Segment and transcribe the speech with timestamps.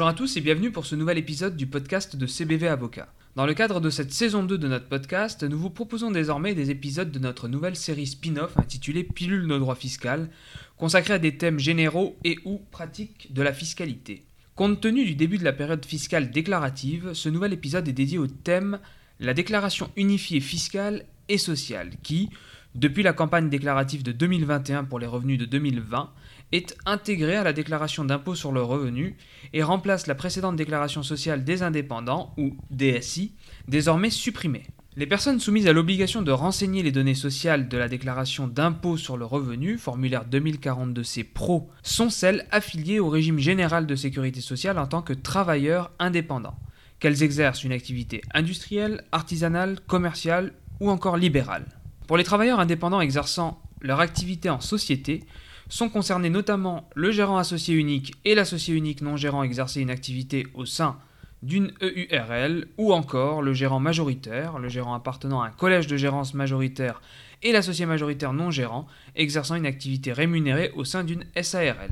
[0.00, 3.12] Bonjour à tous et bienvenue pour ce nouvel épisode du podcast de CBV Avocat.
[3.36, 6.70] Dans le cadre de cette saison 2 de notre podcast, nous vous proposons désormais des
[6.70, 10.30] épisodes de notre nouvelle série spin-off intitulée Pilule nos droits fiscales,
[10.78, 14.24] consacrée à des thèmes généraux et ou pratiques de la fiscalité.
[14.54, 18.26] Compte tenu du début de la période fiscale déclarative, ce nouvel épisode est dédié au
[18.26, 18.78] thème
[19.18, 22.30] la déclaration unifiée fiscale et sociale qui,
[22.74, 26.10] depuis la campagne déclarative de 2021 pour les revenus de 2020,
[26.52, 29.16] est intégrée à la déclaration d'impôt sur le revenu
[29.52, 33.34] et remplace la précédente déclaration sociale des indépendants, ou DSI,
[33.68, 34.64] désormais supprimée.
[34.96, 39.16] Les personnes soumises à l'obligation de renseigner les données sociales de la déclaration d'impôt sur
[39.16, 44.88] le revenu, formulaire 2042C Pro, sont celles affiliées au régime général de sécurité sociale en
[44.88, 46.58] tant que travailleurs indépendants,
[46.98, 51.79] qu'elles exercent une activité industrielle, artisanale, commerciale ou encore libérale.
[52.10, 55.22] Pour les travailleurs indépendants exerçant leur activité en société,
[55.68, 60.48] sont concernés notamment le gérant associé unique et l'associé unique non gérant exercer une activité
[60.54, 60.96] au sein
[61.44, 66.34] d'une EURL ou encore le gérant majoritaire, le gérant appartenant à un collège de gérance
[66.34, 67.00] majoritaire
[67.44, 71.90] et l'associé majoritaire non gérant exerçant une activité rémunérée au sein d'une SARL.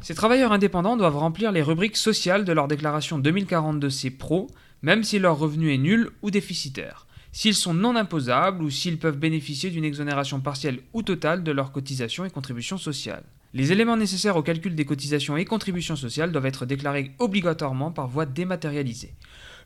[0.00, 4.48] Ces travailleurs indépendants doivent remplir les rubriques sociales de leur déclaration 2042C Pro,
[4.82, 9.18] même si leur revenu est nul ou déficitaire, s'ils sont non imposables ou s'ils peuvent
[9.18, 13.24] bénéficier d'une exonération partielle ou totale de leurs cotisations et contributions sociales.
[13.54, 18.08] Les éléments nécessaires au calcul des cotisations et contributions sociales doivent être déclarés obligatoirement par
[18.08, 19.14] voie dématérialisée.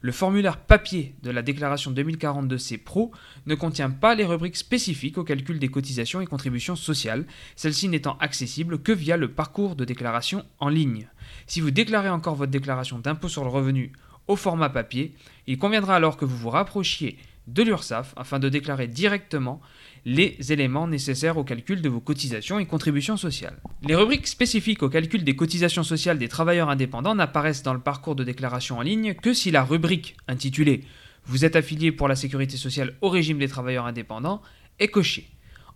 [0.00, 3.12] Le formulaire papier de la déclaration 2042C Pro
[3.46, 8.18] ne contient pas les rubriques spécifiques au calcul des cotisations et contributions sociales, celles-ci n'étant
[8.18, 11.08] accessibles que via le parcours de déclaration en ligne.
[11.46, 13.92] Si vous déclarez encore votre déclaration d'impôt sur le revenu
[14.26, 15.14] au format papier,
[15.46, 19.60] il conviendra alors que vous vous rapprochiez de l'URSSAF afin de déclarer directement
[20.04, 23.56] les éléments nécessaires au calcul de vos cotisations et contributions sociales.
[23.82, 28.14] Les rubriques spécifiques au calcul des cotisations sociales des travailleurs indépendants n'apparaissent dans le parcours
[28.14, 30.84] de déclaration en ligne que si la rubrique intitulée
[31.26, 34.42] Vous êtes affilié pour la sécurité sociale au régime des travailleurs indépendants
[34.78, 35.28] est cochée.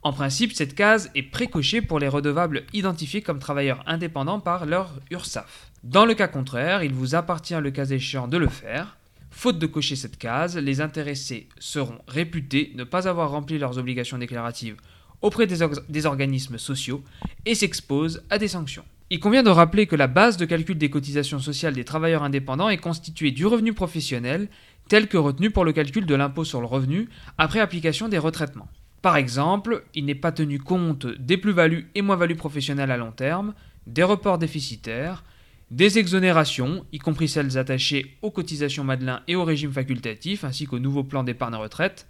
[0.03, 4.98] En principe, cette case est précochée pour les redevables identifiés comme travailleurs indépendants par leur
[5.10, 5.70] URSAF.
[5.82, 8.97] Dans le cas contraire, il vous appartient le cas échéant de le faire.
[9.30, 14.18] Faute de cocher cette case, les intéressés seront réputés ne pas avoir rempli leurs obligations
[14.18, 14.76] déclaratives
[15.22, 17.02] auprès des, organismes sociaux
[17.46, 18.84] et s'exposent à des sanctions.
[19.10, 22.68] Il convient de rappeler que la base de calcul des cotisations sociales des travailleurs indépendants
[22.68, 24.48] est constituée du revenu professionnel
[24.88, 27.08] tel que retenu pour le calcul de l'impôt sur le revenu
[27.38, 28.68] après application des retraitements.
[29.02, 33.54] Par exemple, il n'est pas tenu compte des plus-values et moins-values professionnelles à long terme,
[33.86, 35.24] des reports déficitaires,
[35.70, 40.81] des exonérations, y compris celles attachées aux cotisations Madelin et au régime facultatif, ainsi qu'au
[40.81, 42.08] nouveau plan d'épargne retraite,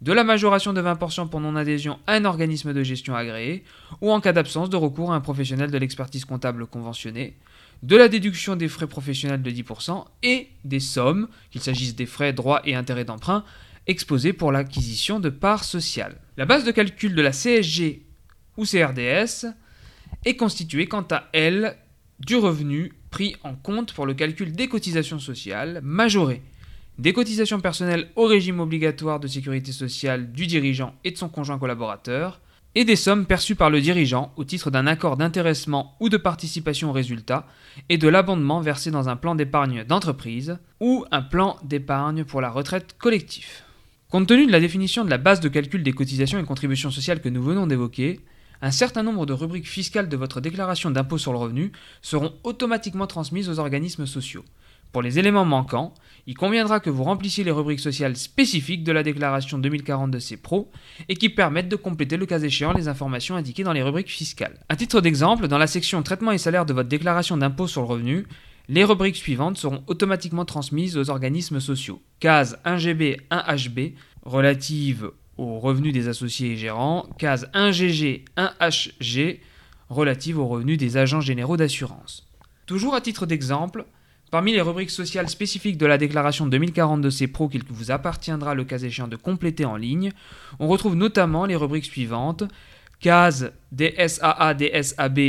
[0.00, 3.64] de la majoration de 20% pour non-adhésion à un organisme de gestion agréé,
[4.00, 7.36] ou en cas d'absence de recours à un professionnel de l'expertise comptable conventionné,
[7.82, 12.32] de la déduction des frais professionnels de 10% et des sommes, qu'il s'agisse des frais,
[12.32, 13.44] droits et intérêts d'emprunt,
[13.86, 16.20] exposés pour l'acquisition de parts sociales.
[16.36, 18.06] La base de calcul de la CSG
[18.56, 19.46] ou CRDS
[20.24, 21.76] est constituée quant à elle
[22.20, 26.42] du revenu pris en compte pour le calcul des cotisations sociales majorées,
[26.98, 31.58] des cotisations personnelles au régime obligatoire de sécurité sociale du dirigeant et de son conjoint
[31.58, 32.40] collaborateur,
[32.74, 36.88] et des sommes perçues par le dirigeant au titre d'un accord d'intéressement ou de participation
[36.88, 37.46] au résultat,
[37.90, 42.50] et de l'abondement versé dans un plan d'épargne d'entreprise ou un plan d'épargne pour la
[42.50, 43.64] retraite collectif.
[44.08, 47.20] Compte tenu de la définition de la base de calcul des cotisations et contributions sociales
[47.20, 48.20] que nous venons d'évoquer,
[48.62, 53.08] un certain nombre de rubriques fiscales de votre déclaration d'impôt sur le revenu seront automatiquement
[53.08, 54.44] transmises aux organismes sociaux.
[54.92, 55.94] Pour les éléments manquants,
[56.26, 60.36] il conviendra que vous remplissiez les rubriques sociales spécifiques de la déclaration 2040 de C
[60.36, 60.70] Pro
[61.08, 64.60] et qui permettent de compléter le cas échéant les informations indiquées dans les rubriques fiscales.
[64.68, 67.88] À titre d'exemple, dans la section Traitement et salaire de votre déclaration d'impôt sur le
[67.88, 68.26] revenu,
[68.68, 72.02] les rubriques suivantes seront automatiquement transmises aux organismes sociaux.
[72.20, 75.10] Case 1GB 1HB relative
[75.42, 79.40] aux revenus des associés et gérants, case 1GG, 1HG
[79.88, 82.26] relative aux revenus des agents généraux d'assurance.
[82.66, 83.84] Toujours à titre d'exemple,
[84.30, 88.64] parmi les rubriques sociales spécifiques de la déclaration 2042 C Pro qu'il vous appartiendra le
[88.64, 90.12] cas échéant de compléter en ligne,
[90.58, 92.44] on retrouve notamment les rubriques suivantes
[93.00, 95.20] case DSAA DSAB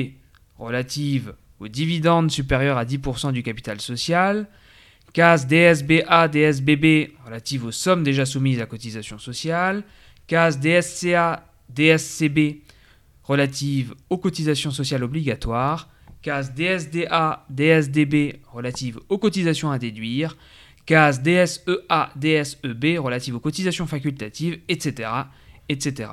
[0.58, 4.48] relative aux dividendes supérieurs à 10% du capital social,
[5.14, 9.84] Case DSBA, DSBB relative aux sommes déjà soumises à cotisation sociale.
[10.26, 12.62] Case DSCA, DSCB
[13.24, 15.88] relative aux cotisations sociales obligatoires.
[16.24, 20.36] Case DSDA, DSDB relative aux cotisations à déduire.
[20.86, 25.10] Case DSEA, DSEB relative aux cotisations facultatives, etc.
[25.70, 26.10] etc.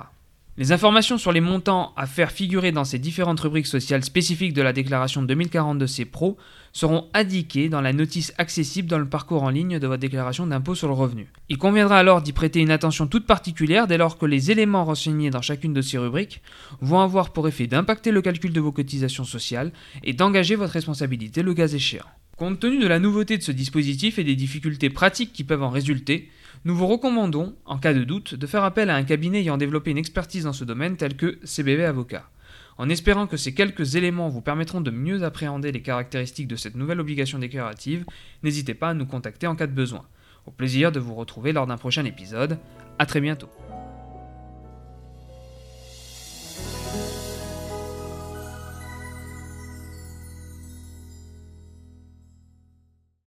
[0.56, 4.62] Les informations sur les montants à faire figurer dans ces différentes rubriques sociales spécifiques de
[4.62, 6.37] la déclaration 2040 de ces pros
[6.73, 10.75] seront indiquées dans la notice accessible dans le parcours en ligne de votre déclaration d'impôt
[10.75, 11.29] sur le revenu.
[11.49, 15.31] Il conviendra alors d'y prêter une attention toute particulière dès lors que les éléments renseignés
[15.31, 16.43] dans chacune de ces rubriques
[16.81, 21.43] vont avoir pour effet d'impacter le calcul de vos cotisations sociales et d'engager votre responsabilité
[21.43, 22.06] le cas échéant.
[22.37, 25.70] Compte tenu de la nouveauté de ce dispositif et des difficultés pratiques qui peuvent en
[25.70, 26.29] résulter,
[26.65, 29.91] nous vous recommandons, en cas de doute, de faire appel à un cabinet ayant développé
[29.91, 32.29] une expertise dans ce domaine tel que CBV Avocat.
[32.77, 36.77] En espérant que ces quelques éléments vous permettront de mieux appréhender les caractéristiques de cette
[36.77, 38.05] nouvelle obligation déclarative,
[38.43, 40.05] n'hésitez pas à nous contacter en cas de besoin.
[40.47, 42.59] Au plaisir de vous retrouver lors d'un prochain épisode.
[42.99, 43.49] A très bientôt.